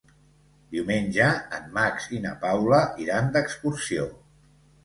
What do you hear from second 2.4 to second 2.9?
Paula